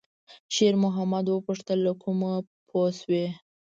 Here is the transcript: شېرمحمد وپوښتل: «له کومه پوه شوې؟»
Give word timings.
شېرمحمد 0.55 1.25
وپوښتل: 1.29 1.79
«له 1.85 1.93
کومه 2.03 2.31
پوه 2.69 2.89
شوې؟» 2.99 3.25